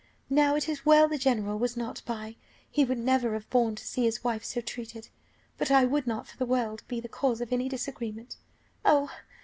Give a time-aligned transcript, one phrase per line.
[0.31, 2.35] Now, it is well the general was not by;
[2.71, 5.09] he would never have borne to see his wife so treated.
[5.59, 8.37] But I would not, for the world, be the cause of any disagreement.
[8.83, 9.11] Oh!